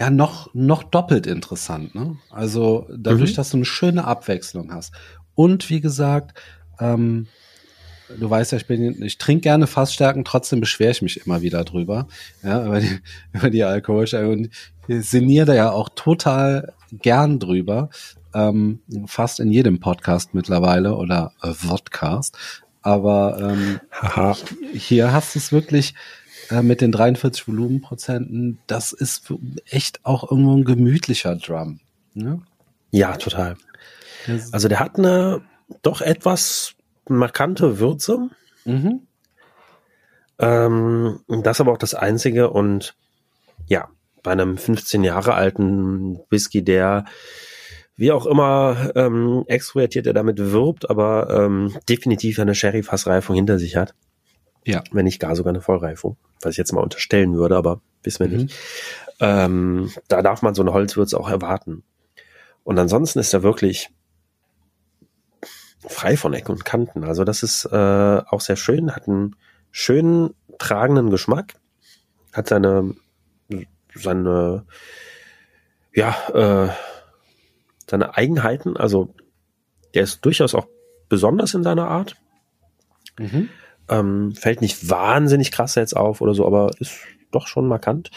ja 0.00 0.10
noch 0.10 0.52
noch 0.54 0.82
doppelt 0.82 1.26
interessant. 1.26 1.94
Ne? 1.94 2.16
Also 2.30 2.86
dadurch, 2.96 3.32
mhm. 3.32 3.36
dass 3.36 3.50
du 3.50 3.56
eine 3.56 3.66
schöne 3.66 4.04
Abwechslung 4.04 4.72
hast. 4.72 4.92
Und 5.34 5.70
wie 5.70 5.80
gesagt, 5.80 6.38
ähm, 6.80 7.26
du 8.18 8.28
weißt 8.30 8.52
ja, 8.52 8.58
ich 8.58 8.66
bin, 8.66 9.02
ich 9.02 9.18
trinke 9.18 9.42
gerne 9.42 9.66
Fassstärken, 9.66 10.24
trotzdem 10.24 10.60
beschwere 10.60 10.92
ich 10.92 11.02
mich 11.02 11.26
immer 11.26 11.42
wieder 11.42 11.64
drüber, 11.64 12.08
ja, 12.42 12.64
über 12.64 12.80
die, 12.80 12.98
über 13.32 13.50
die 13.50 13.64
Alkoholstärke 13.64 14.30
und 14.30 14.50
sinniere 14.88 15.46
da 15.46 15.54
ja 15.54 15.70
auch 15.70 15.88
total 15.94 16.72
gern 16.92 17.38
drüber, 17.38 17.90
ähm, 18.34 18.80
fast 19.06 19.40
in 19.40 19.50
jedem 19.50 19.80
Podcast 19.80 20.34
mittlerweile 20.34 20.96
oder 20.96 21.32
äh, 21.42 21.52
Vodcast. 21.52 22.36
Aber 22.80 23.38
ähm, 23.40 23.80
hier 24.72 25.12
hast 25.12 25.34
du 25.34 25.40
es 25.40 25.52
wirklich 25.52 25.94
äh, 26.50 26.62
mit 26.62 26.80
den 26.80 26.92
43 26.92 27.46
Volumenprozenten, 27.48 28.58
das 28.66 28.92
ist 28.92 29.32
echt 29.66 30.04
auch 30.04 30.30
irgendwo 30.30 30.56
ein 30.56 30.64
gemütlicher 30.64 31.36
Drum. 31.36 31.80
Ne? 32.14 32.40
Ja, 32.90 33.16
total. 33.16 33.56
Also 34.52 34.68
der 34.68 34.80
hat 34.80 34.98
eine 34.98 35.42
doch 35.82 36.00
etwas 36.00 36.74
markante 37.08 37.78
Würze. 37.78 38.28
Mhm. 38.64 39.00
Ähm, 40.38 41.20
das 41.28 41.60
aber 41.60 41.72
auch 41.72 41.78
das 41.78 41.94
Einzige 41.94 42.50
und 42.50 42.94
ja, 43.66 43.88
bei 44.22 44.32
einem 44.32 44.56
15 44.56 45.04
Jahre 45.04 45.34
alten 45.34 46.20
Whisky, 46.30 46.62
der 46.62 47.04
wie 47.96 48.12
auch 48.12 48.26
immer 48.26 48.92
ähm, 48.94 49.44
extrovertiert 49.48 50.06
er 50.06 50.12
damit 50.12 50.38
wirbt, 50.38 50.88
aber 50.88 51.28
ähm, 51.30 51.76
definitiv 51.88 52.38
eine 52.38 52.54
Sherry-Fassreifung 52.54 53.34
hinter 53.34 53.58
sich 53.58 53.74
hat. 53.74 53.94
Ja. 54.64 54.82
Wenn 54.92 55.04
nicht 55.04 55.20
gar 55.20 55.36
sogar 55.36 55.52
eine 55.52 55.60
Vollreifung, 55.60 56.16
was 56.42 56.52
ich 56.52 56.58
jetzt 56.58 56.72
mal 56.72 56.82
unterstellen 56.82 57.34
würde, 57.34 57.56
aber 57.56 57.80
wissen 58.02 58.20
wir 58.20 58.36
mhm. 58.36 58.44
nicht. 58.44 58.56
Ähm, 59.20 59.92
da 60.08 60.22
darf 60.22 60.42
man 60.42 60.54
so 60.54 60.62
eine 60.62 60.72
Holzwürze 60.72 61.18
auch 61.18 61.28
erwarten. 61.28 61.82
Und 62.64 62.78
ansonsten 62.78 63.18
ist 63.18 63.32
er 63.32 63.42
wirklich 63.42 63.90
frei 65.80 66.16
von 66.16 66.34
Ecken 66.34 66.52
und 66.52 66.64
Kanten. 66.64 67.04
Also 67.04 67.24
das 67.24 67.42
ist 67.42 67.64
äh, 67.64 68.22
auch 68.26 68.40
sehr 68.40 68.56
schön, 68.56 68.94
hat 68.94 69.08
einen 69.08 69.36
schönen 69.70 70.34
tragenden 70.58 71.10
Geschmack, 71.10 71.54
hat 72.32 72.48
seine 72.48 72.94
seine 73.94 74.66
ja 75.94 76.68
äh, 76.68 76.72
seine 77.88 78.16
Eigenheiten. 78.16 78.76
Also 78.76 79.14
der 79.94 80.02
ist 80.02 80.24
durchaus 80.24 80.54
auch 80.54 80.68
besonders 81.08 81.54
in 81.54 81.62
seiner 81.62 81.88
Art. 81.88 82.16
Mhm. 83.18 83.48
Ähm, 83.88 84.34
fällt 84.34 84.60
nicht 84.60 84.88
wahnsinnig 84.88 85.50
krass 85.52 85.74
jetzt 85.74 85.96
auf 85.96 86.20
oder 86.20 86.34
so, 86.34 86.46
aber 86.46 86.70
ist 86.78 86.98
doch 87.30 87.46
schon 87.46 87.66
markant. 87.66 88.10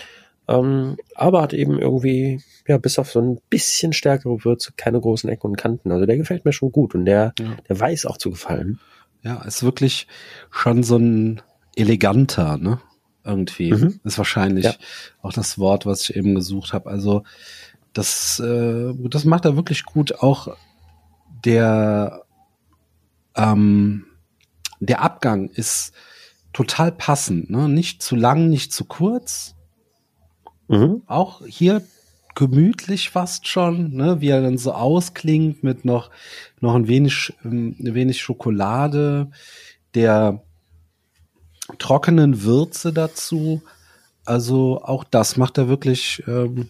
Ähm, 0.47 0.97
aber 1.15 1.41
hat 1.41 1.53
eben 1.53 1.79
irgendwie, 1.79 2.41
ja, 2.67 2.77
bis 2.77 2.99
auf 2.99 3.11
so 3.11 3.21
ein 3.21 3.39
bisschen 3.49 3.93
stärkere 3.93 4.43
Würze 4.43 4.73
keine 4.75 4.99
großen 4.99 5.29
Ecken 5.29 5.51
und 5.51 5.57
Kanten. 5.57 5.91
Also 5.91 6.05
der 6.05 6.17
gefällt 6.17 6.45
mir 6.45 6.53
schon 6.53 6.71
gut 6.71 6.95
und 6.95 7.05
der, 7.05 7.33
ja. 7.39 7.55
der 7.69 7.79
weiß 7.79 8.05
auch 8.05 8.17
zu 8.17 8.31
gefallen. 8.31 8.79
Ja, 9.23 9.41
ist 9.43 9.63
wirklich 9.63 10.07
schon 10.49 10.83
so 10.83 10.97
ein 10.97 11.41
eleganter, 11.75 12.57
ne? 12.57 12.79
Irgendwie. 13.23 13.71
Mhm. 13.71 13.99
Ist 14.03 14.17
wahrscheinlich 14.17 14.65
ja. 14.65 14.73
auch 15.21 15.31
das 15.31 15.59
Wort, 15.59 15.85
was 15.85 16.09
ich 16.09 16.15
eben 16.15 16.33
gesucht 16.33 16.73
habe. 16.73 16.89
Also 16.89 17.23
das, 17.93 18.39
äh, 18.39 18.93
das 18.95 19.25
macht 19.25 19.45
er 19.45 19.55
wirklich 19.55 19.83
gut. 19.85 20.15
Auch 20.19 20.57
der, 21.45 22.23
ähm, 23.35 24.05
der 24.81 25.01
Abgang 25.01 25.49
ist 25.49 25.93
total 26.53 26.91
passend. 26.91 27.49
Ne? 27.49 27.69
Nicht 27.69 28.03
zu 28.03 28.15
lang, 28.15 28.49
nicht 28.49 28.73
zu 28.73 28.85
kurz. 28.85 29.55
Mhm. 30.67 31.03
Auch 31.07 31.45
hier 31.45 31.81
gemütlich 32.35 33.09
fast 33.09 33.47
schon, 33.47 33.93
ne? 33.93 34.21
wie 34.21 34.29
er 34.29 34.41
dann 34.41 34.57
so 34.57 34.73
ausklingt 34.73 35.63
mit 35.63 35.85
noch, 35.85 36.09
noch 36.59 36.75
ein 36.75 36.87
wenig, 36.87 37.33
ähm, 37.45 37.75
ein 37.79 37.93
wenig 37.93 38.21
Schokolade, 38.21 39.31
der 39.93 40.41
trockenen 41.77 42.43
Würze 42.43 42.91
dazu. 42.91 43.61
Also 44.25 44.81
auch 44.83 45.03
das 45.03 45.37
macht 45.37 45.57
er 45.57 45.67
wirklich 45.67 46.23
ähm, 46.27 46.69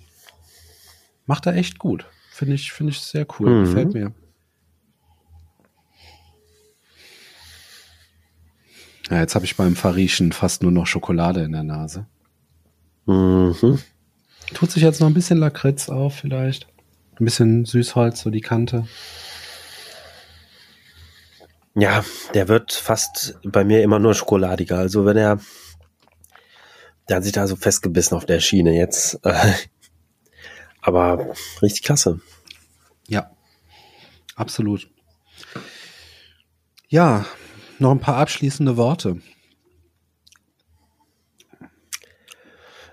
macht 1.25 1.45
er 1.45 1.55
echt 1.55 1.79
gut. 1.79 2.05
Finde 2.31 2.55
ich, 2.55 2.71
finde 2.71 2.91
ich 2.91 2.99
sehr 2.99 3.25
cool. 3.39 3.49
Mhm. 3.49 3.63
Gefällt 3.65 3.93
mir. 3.93 4.13
Ja, 9.11 9.19
jetzt 9.19 9.35
habe 9.35 9.43
ich 9.43 9.57
beim 9.57 9.75
Verriechen 9.75 10.31
fast 10.31 10.63
nur 10.63 10.71
noch 10.71 10.87
Schokolade 10.87 11.43
in 11.43 11.51
der 11.51 11.63
Nase. 11.63 12.05
Mhm. 13.05 13.77
Tut 14.53 14.71
sich 14.71 14.81
jetzt 14.81 15.01
noch 15.01 15.07
ein 15.07 15.13
bisschen 15.13 15.37
Lakritz 15.37 15.89
auf 15.89 16.15
vielleicht. 16.15 16.67
Ein 17.19 17.25
bisschen 17.25 17.65
Süßholz, 17.65 18.21
so 18.21 18.29
die 18.29 18.39
Kante. 18.39 18.87
Ja, 21.75 22.05
der 22.33 22.47
wird 22.47 22.71
fast 22.71 23.37
bei 23.43 23.65
mir 23.65 23.83
immer 23.83 23.99
nur 23.99 24.13
schokoladiger. 24.13 24.77
Also 24.77 25.05
wenn 25.05 25.17
er, 25.17 25.41
der 27.09 27.17
hat 27.17 27.23
sich 27.25 27.33
da 27.33 27.47
so 27.47 27.57
festgebissen 27.57 28.15
auf 28.15 28.25
der 28.25 28.39
Schiene 28.39 28.73
jetzt. 28.77 29.19
Aber 30.81 31.33
richtig 31.61 31.83
klasse. 31.83 32.21
Ja, 33.09 33.29
absolut. 34.35 34.89
Ja, 36.87 37.25
noch 37.81 37.91
ein 37.91 37.99
paar 37.99 38.17
abschließende 38.17 38.77
Worte. 38.77 39.17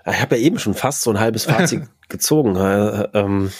Ich 0.05 0.21
habe 0.21 0.37
ja 0.37 0.41
eben 0.41 0.59
schon 0.59 0.73
fast 0.73 1.01
so 1.01 1.11
ein 1.11 1.19
halbes 1.19 1.45
Fazit 1.45 1.83
gezogen. 2.09 2.55
Äh, 2.55 3.09
ähm, 3.13 3.51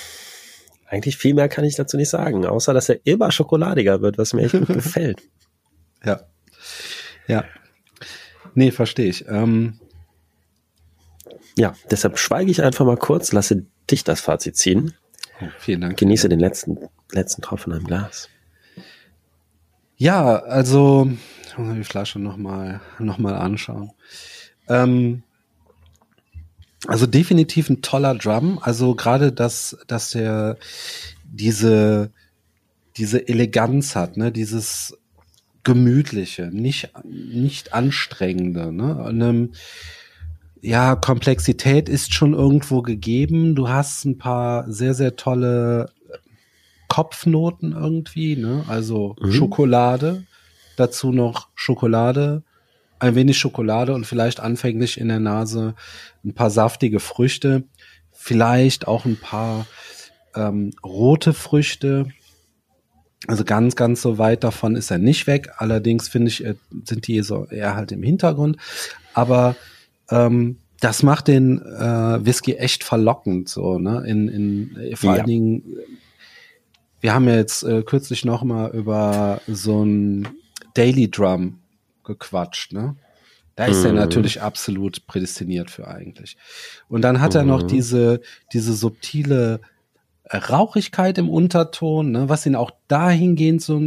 eigentlich 0.87 1.17
viel 1.17 1.35
mehr 1.35 1.49
kann 1.49 1.63
ich 1.63 1.75
dazu 1.75 1.97
nicht 1.97 2.09
sagen, 2.09 2.45
außer 2.45 2.73
dass 2.73 2.89
er 2.89 2.99
immer 3.05 3.31
schokoladiger 3.31 4.01
wird, 4.01 4.17
was 4.17 4.33
mir 4.33 4.43
echt 4.43 4.57
gut 4.57 4.67
gefällt. 4.67 5.21
Ja. 6.03 6.21
Ja. 7.27 7.45
Nee, 8.55 8.71
verstehe 8.71 9.09
ich. 9.09 9.27
Ähm, 9.27 9.79
ja, 11.55 11.75
deshalb 11.91 12.17
schweige 12.17 12.49
ich 12.49 12.63
einfach 12.63 12.85
mal 12.85 12.97
kurz, 12.97 13.31
lasse 13.31 13.65
dich 13.91 14.03
das 14.03 14.21
Fazit 14.21 14.57
ziehen. 14.57 14.95
Oh, 15.41 15.47
vielen 15.59 15.81
Dank. 15.81 15.97
Genieße 15.97 16.29
den 16.29 16.39
letzten, 16.39 16.77
letzten 17.11 17.41
Tropfen 17.41 17.71
in 17.71 17.79
einem 17.79 17.87
Glas. 17.87 18.29
Ja, 20.01 20.37
also, 20.37 21.11
ich 21.45 21.57
muss 21.57 21.75
die 21.75 21.83
Flasche 21.83 22.19
nochmal 22.19 22.79
noch 22.99 23.17
mal 23.17 23.35
anschauen. 23.35 23.91
Ähm, 24.69 25.23
also 26.87 27.05
definitiv 27.05 27.69
ein 27.69 27.81
toller 27.81 28.15
Drum. 28.15 28.59
Also 28.61 28.95
gerade, 28.95 29.33
dass, 29.33 29.77
dass 29.87 30.11
der 30.11 30.57
diese, 31.25 32.11
diese 32.95 33.27
Eleganz 33.27 33.97
hat, 33.97 34.15
ne, 34.15 34.31
dieses 34.31 34.97
gemütliche, 35.65 36.47
nicht, 36.47 36.93
nicht 37.03 37.73
anstrengende, 37.73 38.71
ne, 38.71 39.03
einem, 39.03 39.51
ja, 40.61 40.95
Komplexität 40.95 41.89
ist 41.89 42.13
schon 42.13 42.33
irgendwo 42.33 42.81
gegeben. 42.81 43.53
Du 43.53 43.67
hast 43.67 44.05
ein 44.05 44.17
paar 44.17 44.71
sehr, 44.71 44.93
sehr 44.93 45.17
tolle 45.17 45.91
Kopfnoten 46.89 47.71
irgendwie, 47.71 48.35
ne? 48.35 48.65
Also 48.67 49.15
mhm. 49.21 49.31
Schokolade, 49.31 50.25
dazu 50.75 51.13
noch 51.13 51.47
Schokolade, 51.55 52.43
ein 52.99 53.15
wenig 53.15 53.37
Schokolade 53.37 53.93
und 53.93 54.05
vielleicht 54.05 54.41
anfänglich 54.41 54.99
in 54.99 55.07
der 55.07 55.21
Nase 55.21 55.75
ein 56.25 56.33
paar 56.33 56.49
saftige 56.49 56.99
Früchte, 56.99 57.63
vielleicht 58.11 58.87
auch 58.87 59.05
ein 59.05 59.15
paar 59.15 59.65
ähm, 60.35 60.71
rote 60.83 61.33
Früchte. 61.33 62.07
Also 63.27 63.45
ganz, 63.45 63.75
ganz 63.75 64.01
so 64.01 64.17
weit 64.17 64.43
davon 64.43 64.75
ist 64.75 64.91
er 64.91 64.97
nicht 64.97 65.27
weg. 65.27 65.51
Allerdings 65.57 66.09
finde 66.09 66.29
ich, 66.29 66.43
äh, 66.43 66.55
sind 66.83 67.07
die 67.07 67.21
so 67.21 67.45
eher 67.45 67.75
halt 67.75 67.91
im 67.91 68.03
Hintergrund. 68.03 68.57
Aber 69.13 69.55
ähm, 70.09 70.57
das 70.79 71.03
macht 71.03 71.27
den 71.27 71.61
äh, 71.61 72.25
Whisky 72.25 72.55
echt 72.55 72.83
verlockend, 72.83 73.49
so, 73.49 73.79
ne? 73.79 74.03
In, 74.07 74.29
in 74.29 74.95
vor 74.95 75.11
ja. 75.11 75.17
allen 75.17 75.25
Dingen 75.27 75.63
wir 77.01 77.13
haben 77.13 77.27
ja 77.27 77.35
jetzt 77.35 77.63
äh, 77.63 77.83
kürzlich 77.83 78.25
noch 78.25 78.43
mal 78.43 78.71
über 78.71 79.41
so 79.47 79.83
ein 79.83 80.27
Daily 80.73 81.09
Drum 81.09 81.59
gequatscht, 82.03 82.73
ne? 82.73 82.95
Da 83.55 83.65
ist 83.65 83.79
mhm. 83.79 83.87
er 83.87 83.93
natürlich 83.93 84.41
absolut 84.41 85.05
prädestiniert 85.05 85.69
für 85.69 85.87
eigentlich. 85.87 86.37
Und 86.87 87.01
dann 87.01 87.19
hat 87.19 87.33
mhm. 87.33 87.39
er 87.39 87.43
noch 87.43 87.63
mhm. 87.63 87.67
diese, 87.67 88.21
diese 88.53 88.73
subtile 88.73 89.59
Rauchigkeit 90.31 91.17
im 91.17 91.29
Unterton, 91.29 92.11
ne, 92.11 92.29
was 92.29 92.45
ihn 92.45 92.55
auch 92.55 92.71
dahingehend 92.87 93.61
so, 93.61 93.81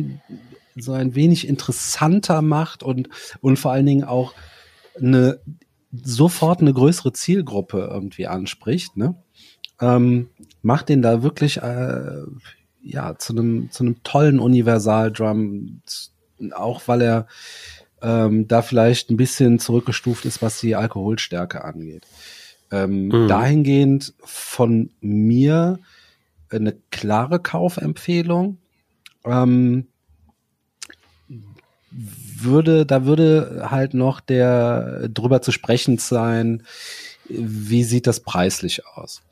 so 0.77 0.93
ein 0.93 1.15
wenig 1.15 1.49
interessanter 1.49 2.43
macht 2.43 2.83
und, 2.83 3.09
und 3.41 3.59
vor 3.59 3.73
allen 3.73 3.87
Dingen 3.87 4.05
auch 4.05 4.35
eine, 5.01 5.41
sofort 5.91 6.61
eine 6.61 6.75
größere 6.75 7.13
Zielgruppe 7.13 7.89
irgendwie 7.91 8.27
anspricht, 8.27 8.97
ne? 8.97 9.15
Ähm, 9.81 10.29
macht 10.63 10.89
den 10.89 11.03
da 11.03 11.23
wirklich, 11.23 11.59
äh, 11.59 12.23
ja, 12.83 13.17
zu 13.19 13.33
einem, 13.33 13.71
zu 13.71 13.85
einem 13.85 14.03
tollen 14.03 14.39
Universal-Drum, 14.39 15.83
auch 16.53 16.83
weil 16.87 17.03
er 17.03 17.27
ähm, 18.03 18.49
da 18.49 18.63
vielleicht 18.63 19.11
ein 19.11 19.17
bisschen 19.17 19.59
zurückgestuft 19.59 20.25
ist, 20.25 20.43
was 20.43 20.61
die 20.61 20.75
Alkoholstärke 20.75 21.65
angeht. 21.65 22.07
Ähm, 22.71 23.09
mhm. 23.09 23.29
Dahingehend 23.29 24.15
von 24.25 24.91
mir 25.01 25.79
eine 26.51 26.75
klare 26.91 27.39
Kaufempfehlung. 27.39 28.59
Ähm, 29.25 29.87
würde, 31.91 32.87
da 32.87 33.05
würde 33.05 33.69
halt 33.71 33.95
noch 33.95 34.21
der 34.21 35.09
drüber 35.09 35.43
zu 35.43 35.53
sprechen 35.53 35.99
sein, 35.99 36.65
wie 37.29 37.85
sieht 37.85 38.07
das 38.07 38.21
preislich 38.21 38.87
aus? 38.87 39.23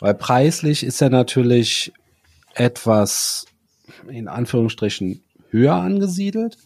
Weil 0.00 0.14
preislich 0.14 0.84
ist 0.84 1.00
er 1.00 1.10
natürlich 1.10 1.92
etwas 2.56 3.46
in 4.08 4.28
Anführungsstrichen 4.28 5.22
höher 5.50 5.74
angesiedelt. 5.74 6.58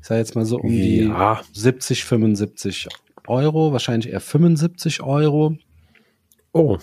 Ich 0.00 0.06
sage 0.06 0.20
jetzt 0.20 0.34
mal 0.34 0.44
so 0.44 0.58
um 0.58 0.70
ja. 0.70 1.40
die 1.52 1.60
70, 1.60 2.04
75 2.04 2.88
Euro, 3.26 3.72
wahrscheinlich 3.72 4.12
eher 4.12 4.20
75 4.20 5.02
Euro. 5.02 5.56
Oh. 6.52 6.78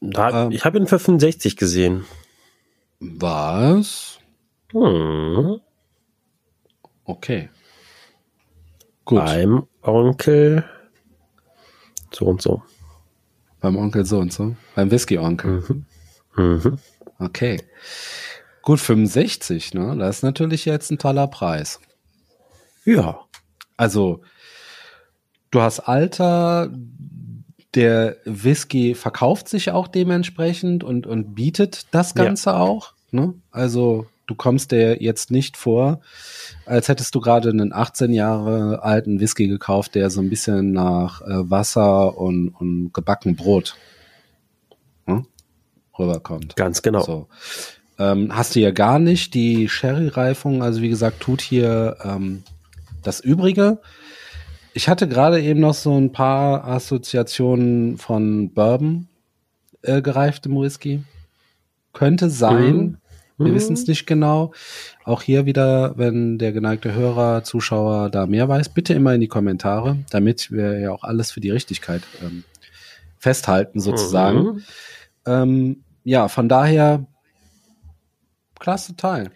Da, 0.00 0.46
ähm, 0.46 0.52
ich 0.52 0.64
habe 0.64 0.78
ihn 0.78 0.86
für 0.86 0.98
65 0.98 1.56
gesehen. 1.56 2.04
Was? 3.00 4.18
Hm. 4.72 5.60
Okay. 7.04 7.50
Gut. 9.04 9.18
Beim 9.18 9.66
Onkel 9.82 10.64
so 12.12 12.26
und 12.26 12.40
so. 12.40 12.62
Beim 13.60 13.76
Onkel 13.76 14.04
so 14.04 14.18
und 14.18 14.32
so. 14.32 14.54
Beim 14.74 14.90
Whisky-Onkel. 14.90 15.64
Mhm. 15.68 15.86
Mhm. 16.36 16.78
Okay. 17.18 17.62
Gut, 18.62 18.80
65, 18.80 19.74
ne? 19.74 19.96
Das 19.98 20.18
ist 20.18 20.22
natürlich 20.22 20.64
jetzt 20.64 20.90
ein 20.90 20.98
toller 20.98 21.26
Preis. 21.26 21.80
Ja. 22.84 23.20
Also, 23.76 24.22
du 25.50 25.60
hast 25.60 25.80
Alter, 25.80 26.70
der 27.74 28.16
Whisky 28.24 28.94
verkauft 28.94 29.48
sich 29.48 29.70
auch 29.70 29.88
dementsprechend 29.88 30.84
und, 30.84 31.06
und 31.06 31.34
bietet 31.34 31.86
das 31.90 32.14
Ganze 32.14 32.50
ja. 32.50 32.58
auch. 32.58 32.92
Ne? 33.10 33.34
Also, 33.50 34.06
du 34.26 34.34
kommst 34.34 34.72
dir 34.72 35.02
jetzt 35.02 35.30
nicht 35.30 35.56
vor, 35.56 36.00
als 36.64 36.88
hättest 36.88 37.14
du 37.14 37.20
gerade 37.20 37.50
einen 37.50 37.72
18 37.72 38.12
Jahre 38.12 38.82
alten 38.82 39.20
Whisky 39.20 39.48
gekauft, 39.48 39.94
der 39.94 40.10
so 40.10 40.20
ein 40.20 40.30
bisschen 40.30 40.72
nach 40.72 41.22
äh, 41.22 41.50
Wasser 41.50 42.16
und, 42.16 42.48
und 42.50 42.92
gebacken 42.94 43.36
Brot 43.36 43.76
rüberkommt. 45.98 46.56
Ganz 46.56 46.82
genau. 46.82 47.02
So. 47.02 47.28
Ähm, 47.98 48.34
hast 48.34 48.54
du 48.54 48.60
ja 48.60 48.70
gar 48.70 48.98
nicht. 48.98 49.34
Die 49.34 49.68
Sherry-Reifung, 49.68 50.62
also 50.62 50.82
wie 50.82 50.88
gesagt, 50.88 51.20
tut 51.20 51.40
hier 51.40 51.96
ähm, 52.02 52.42
das 53.02 53.20
Übrige. 53.20 53.78
Ich 54.74 54.88
hatte 54.88 55.06
gerade 55.06 55.40
eben 55.42 55.60
noch 55.60 55.74
so 55.74 55.98
ein 55.98 56.12
paar 56.12 56.66
Assoziationen 56.66 57.98
von 57.98 58.52
Bourbon 58.52 59.08
äh, 59.82 60.00
gereiftem 60.00 60.54
Whisky. 60.56 61.02
Könnte 61.92 62.30
sein. 62.30 62.76
Mhm. 62.76 62.96
Wir 63.38 63.52
mhm. 63.52 63.54
wissen 63.54 63.74
es 63.74 63.86
nicht 63.86 64.06
genau. 64.06 64.52
Auch 65.04 65.22
hier 65.22 65.46
wieder, 65.46 65.98
wenn 65.98 66.38
der 66.38 66.52
geneigte 66.52 66.94
Hörer, 66.94 67.44
Zuschauer 67.44 68.08
da 68.08 68.26
mehr 68.26 68.48
weiß, 68.48 68.70
bitte 68.70 68.94
immer 68.94 69.14
in 69.14 69.20
die 69.20 69.28
Kommentare, 69.28 69.98
damit 70.10 70.50
wir 70.50 70.78
ja 70.78 70.90
auch 70.92 71.04
alles 71.04 71.32
für 71.32 71.40
die 71.40 71.50
Richtigkeit 71.50 72.02
ähm, 72.22 72.44
festhalten 73.18 73.80
sozusagen. 73.80 74.42
Mhm. 74.42 74.62
Ähm, 75.26 75.84
ja, 76.04 76.28
von 76.28 76.48
daher 76.48 77.06
klasse 78.58 78.96
Teil. 78.96 79.30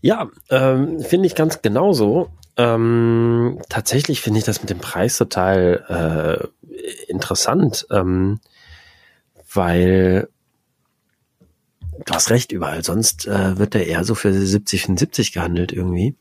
Ja, 0.00 0.30
ähm, 0.50 1.00
finde 1.00 1.26
ich 1.26 1.34
ganz 1.34 1.62
genauso. 1.62 2.30
Ähm, 2.56 3.60
tatsächlich 3.68 4.20
finde 4.20 4.38
ich 4.40 4.44
das 4.44 4.60
mit 4.60 4.70
dem 4.70 4.78
Preis 4.78 5.16
total 5.16 6.50
äh, 6.68 7.08
interessant, 7.08 7.86
ähm, 7.90 8.40
weil 9.52 10.28
du 12.04 12.14
hast 12.14 12.30
recht, 12.30 12.52
überall 12.52 12.84
sonst 12.84 13.26
äh, 13.26 13.58
wird 13.58 13.74
der 13.74 13.86
eher 13.86 14.04
so 14.04 14.14
für 14.14 14.32
70, 14.32 14.82
75 14.82 15.32
gehandelt 15.32 15.72
irgendwie 15.72 16.16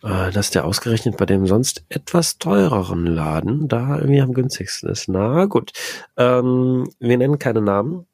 dass 0.00 0.50
der 0.50 0.64
ausgerechnet 0.64 1.16
bei 1.16 1.26
dem 1.26 1.46
sonst 1.46 1.84
etwas 1.88 2.38
teureren 2.38 3.04
Laden 3.04 3.66
da 3.66 3.98
irgendwie 3.98 4.20
am 4.20 4.32
günstigsten 4.32 4.88
ist. 4.88 5.08
Na 5.08 5.46
gut, 5.46 5.72
ähm, 6.16 6.88
wir 7.00 7.18
nennen 7.18 7.38
keine 7.38 7.60
Namen. 7.60 8.06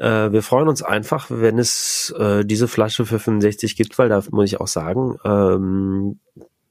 Äh, 0.00 0.32
wir 0.32 0.42
freuen 0.42 0.68
uns 0.68 0.82
einfach, 0.82 1.26
wenn 1.28 1.58
es 1.58 2.12
äh, 2.18 2.44
diese 2.44 2.68
Flasche 2.68 3.04
für 3.04 3.18
65 3.18 3.76
gibt, 3.76 3.98
weil 3.98 4.08
da 4.08 4.22
muss 4.30 4.46
ich 4.46 4.58
auch 4.58 4.66
sagen, 4.66 5.18
ähm, 5.24 6.18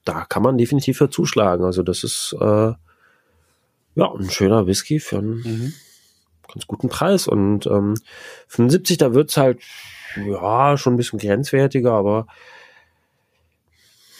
da 0.04 0.24
kann 0.24 0.42
man 0.42 0.58
definitiv 0.58 0.98
für 0.98 1.10
zuschlagen. 1.10 1.64
Also 1.64 1.84
das 1.84 2.02
ist 2.02 2.36
äh, 2.40 2.72
ja 3.94 4.14
ein 4.14 4.30
schöner 4.30 4.66
Whisky 4.66 4.98
für 4.98 5.18
einen 5.18 5.36
mhm. 5.36 5.72
ganz 6.52 6.66
guten 6.66 6.88
Preis. 6.88 7.28
Und 7.28 7.66
ähm, 7.66 7.94
75, 8.48 8.98
da 8.98 9.14
wird's 9.14 9.36
halt 9.36 9.62
ja 10.16 10.76
schon 10.76 10.94
ein 10.94 10.96
bisschen 10.96 11.20
grenzwertiger, 11.20 11.92
aber 11.92 12.26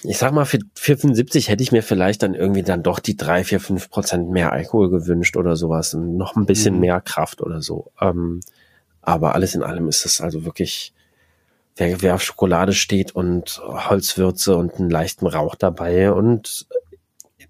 ich 0.03 0.19
sag 0.19 0.33
mal, 0.33 0.45
für, 0.45 0.59
für 0.75 0.97
75 0.97 1.49
hätte 1.49 1.63
ich 1.63 1.73
mir 1.73 1.83
vielleicht 1.83 2.23
dann 2.23 2.35
irgendwie 2.35 2.63
dann 2.63 2.83
doch 2.83 3.01
die 3.01 3.17
drei, 3.17 3.45
vier, 3.45 3.61
fünf 3.61 3.91
Prozent 3.91 4.31
mehr 4.31 4.53
Alkohol 4.53 4.91
gewünscht 4.91 5.37
oder 5.37 5.57
sowas 5.57 5.95
und 5.95 6.17
noch 6.17 6.37
ein 6.37 6.47
bisschen 6.47 6.75
mhm. 6.75 6.81
mehr 6.81 7.01
Kraft 7.01 7.43
oder 7.43 7.61
so. 7.61 7.93
Ähm, 8.01 8.41
aber 9.03 9.35
alles 9.35 9.55
in 9.55 9.63
allem 9.63 9.89
ist 9.89 10.07
es 10.07 10.21
also 10.21 10.45
wirklich, 10.45 10.95
wer, 11.77 12.01
wer 12.03 12.15
auf 12.15 12.23
Schokolade 12.23 12.73
steht 12.73 13.15
und 13.15 13.61
Holzwürze 13.65 14.57
und 14.57 14.75
einen 14.75 14.91
leichten 14.91 15.27
Rauch 15.27 15.55
dabei 15.55 16.13
und 16.13 16.67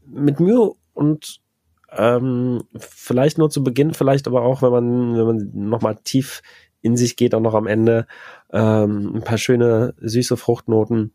mit 0.06 0.40
Mühe 0.40 0.72
und 0.92 1.40
ähm, 1.92 2.62
vielleicht 2.76 3.38
nur 3.38 3.50
zu 3.50 3.62
Beginn, 3.62 3.94
vielleicht 3.94 4.26
aber 4.26 4.42
auch, 4.42 4.62
wenn 4.62 4.70
man, 4.70 5.16
wenn 5.16 5.26
man 5.26 5.50
nochmal 5.54 5.98
tief 6.02 6.42
in 6.82 6.96
sich 6.96 7.16
geht, 7.16 7.34
auch 7.34 7.40
noch 7.40 7.54
am 7.54 7.66
Ende 7.66 8.06
ähm, 8.52 9.16
ein 9.16 9.22
paar 9.22 9.38
schöne 9.38 9.94
süße 10.00 10.36
Fruchtnoten 10.36 11.12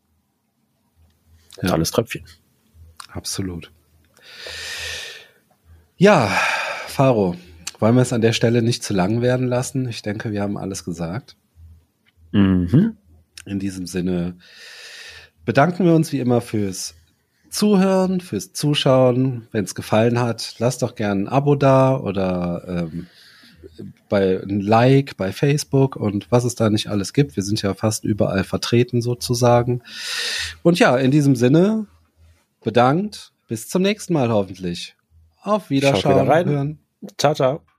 ja. 1.61 1.69
Tolles 1.69 1.91
Tröpfchen. 1.91 2.23
Absolut. 3.11 3.71
Ja, 5.97 6.27
Faro, 6.87 7.35
wollen 7.79 7.95
wir 7.95 8.01
es 8.01 8.13
an 8.13 8.21
der 8.21 8.33
Stelle 8.33 8.61
nicht 8.61 8.83
zu 8.83 8.93
lang 8.93 9.21
werden 9.21 9.47
lassen? 9.47 9.87
Ich 9.87 10.01
denke, 10.01 10.31
wir 10.31 10.41
haben 10.41 10.57
alles 10.57 10.83
gesagt. 10.83 11.37
Mhm. 12.31 12.97
In 13.45 13.59
diesem 13.59 13.87
Sinne 13.87 14.37
bedanken 15.45 15.85
wir 15.85 15.93
uns 15.93 16.11
wie 16.11 16.19
immer 16.19 16.41
fürs 16.41 16.95
Zuhören, 17.49 18.19
fürs 18.19 18.51
Zuschauen. 18.51 19.47
Wenn 19.51 19.63
es 19.63 19.75
gefallen 19.75 20.19
hat, 20.19 20.55
lasst 20.57 20.81
doch 20.81 20.95
gerne 20.95 21.23
ein 21.23 21.27
Abo 21.29 21.55
da 21.55 21.97
oder 21.97 22.63
ähm, 22.67 23.07
bei 24.09 24.41
ein 24.41 24.61
Like 24.61 25.17
bei 25.17 25.31
Facebook 25.31 25.95
und 25.95 26.31
was 26.31 26.43
es 26.43 26.55
da 26.55 26.69
nicht 26.69 26.87
alles 26.87 27.13
gibt. 27.13 27.35
Wir 27.35 27.43
sind 27.43 27.61
ja 27.61 27.73
fast 27.73 28.03
überall 28.03 28.43
vertreten 28.43 29.01
sozusagen. 29.01 29.81
Und 30.63 30.79
ja, 30.79 30.95
in 30.97 31.11
diesem 31.11 31.35
Sinne 31.35 31.87
bedankt. 32.63 33.31
Bis 33.47 33.69
zum 33.69 33.83
nächsten 33.83 34.13
Mal 34.13 34.29
hoffentlich. 34.29 34.95
Auf 35.41 35.69
Wiederschauen. 35.69 36.23
Wieder 36.23 36.33
rein. 36.33 36.79
Ciao, 37.17 37.35
ciao. 37.35 37.74